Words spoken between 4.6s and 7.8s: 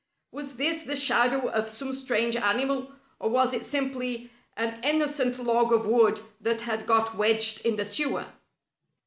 innocent log of wood that had got wedged in